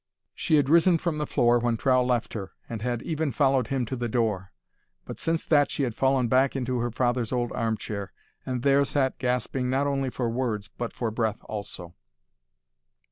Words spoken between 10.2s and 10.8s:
words,